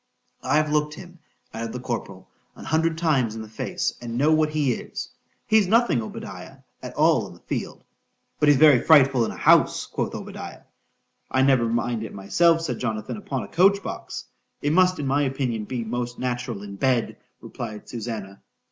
[0.41, 1.19] —I've look'd him,
[1.53, 6.57] added the corporal, an hundred times in the face,—and know what he is.—He's nothing, Obadiah,
[6.81, 12.01] at all in the field.—But he's very frightful in a house, quoth Obadiah.——I never mind
[12.03, 16.63] it myself, said Jonathan, upon a coach box.—It must, in my opinion, be most natural
[16.63, 18.39] in bed, replied _Susannah.